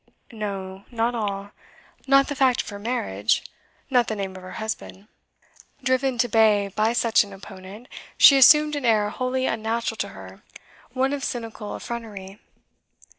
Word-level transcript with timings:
No, 0.33 0.83
not 0.89 1.13
all. 1.13 1.51
Not 2.07 2.27
the 2.27 2.33
fact 2.35 2.63
of 2.63 2.69
her 2.69 2.79
marriage; 2.79 3.43
not 3.91 4.07
the 4.07 4.15
name 4.15 4.35
of 4.35 4.41
her 4.41 4.53
husband. 4.53 5.07
Driven 5.83 6.17
to 6.17 6.27
bay 6.27 6.73
by 6.75 6.91
such 6.93 7.23
an 7.23 7.31
opponent, 7.31 7.87
she 8.17 8.35
assumed 8.35 8.75
an 8.75 8.83
air 8.83 9.11
wholly 9.11 9.45
unnatural 9.45 9.97
to 9.97 10.07
her 10.07 10.41
one 10.93 11.13
of 11.13 11.23
cynical 11.23 11.75
effrontery. 11.75 12.39